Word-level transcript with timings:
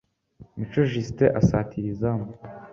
Mico 0.57 0.79
Justin 0.91 1.33
asatira 1.39 1.87
izamu 1.93 2.27